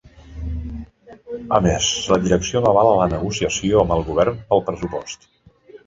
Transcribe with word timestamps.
A 1.59 1.59
més, 1.67 1.91
la 2.13 2.19
direcció 2.25 2.65
no 2.65 2.73
avala 2.73 2.97
la 3.03 3.09
negociació 3.15 3.87
amb 3.87 3.97
el 4.01 4.07
govern 4.13 4.45
pel 4.51 4.69
pressupost. 4.73 5.35